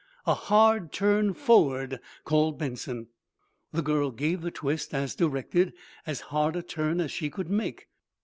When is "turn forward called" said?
0.91-2.57